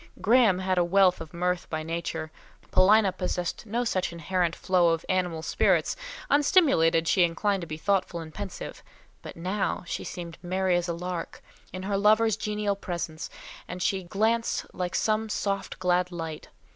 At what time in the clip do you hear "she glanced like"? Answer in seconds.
13.77-14.95